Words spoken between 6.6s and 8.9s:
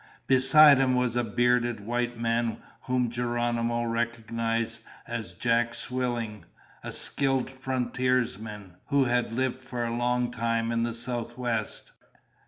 a skilled frontiersman